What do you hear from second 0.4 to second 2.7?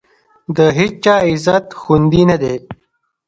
د هېچا عزت خوندي نه دی.